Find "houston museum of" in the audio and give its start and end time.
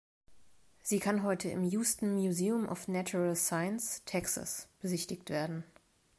1.63-2.87